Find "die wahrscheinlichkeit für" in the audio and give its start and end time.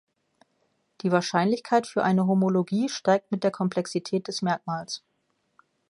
1.01-2.01